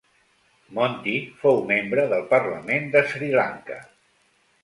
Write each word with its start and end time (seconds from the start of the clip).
Monty 0.77 1.13
fou 1.41 1.59
membre 1.71 2.07
del 2.13 2.25
parlament 2.33 2.89
d'Sri 2.95 3.31
Lanka. 3.35 3.77